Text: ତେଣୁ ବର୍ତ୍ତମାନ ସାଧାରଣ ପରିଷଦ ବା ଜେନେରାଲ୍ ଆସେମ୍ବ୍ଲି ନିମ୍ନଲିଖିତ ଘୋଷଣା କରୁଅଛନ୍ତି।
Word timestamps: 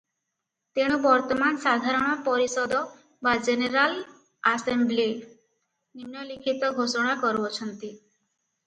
ତେଣୁ 0.77 0.95
ବର୍ତ୍ତମାନ 1.03 1.59
ସାଧାରଣ 1.65 2.15
ପରିଷଦ 2.29 2.79
ବା 3.27 3.35
ଜେନେରାଲ୍ 3.49 3.95
ଆସେମ୍ବ୍ଲି 4.55 5.07
ନିମ୍ନଲିଖିତ 5.13 6.75
ଘୋଷଣା 6.81 7.15
କରୁଅଛନ୍ତି। 7.29 7.97